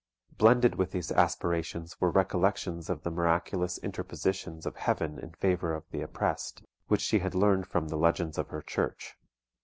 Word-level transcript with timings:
Blended 0.35 0.77
with 0.79 0.89
these 0.89 1.11
aspirations 1.11 2.01
were 2.01 2.09
recollections 2.09 2.89
of 2.89 3.03
the 3.03 3.11
miraculous 3.11 3.77
interpositions 3.77 4.65
of 4.65 4.75
Heaven 4.77 5.19
in 5.19 5.33
favour 5.33 5.75
of 5.75 5.87
the 5.91 6.01
oppressed, 6.01 6.63
which 6.87 7.01
she 7.01 7.19
had 7.19 7.35
learned 7.35 7.67
from 7.67 7.87
the 7.89 7.97
legends 7.97 8.39
of 8.39 8.47
her 8.49 8.63
Church. 8.63 9.15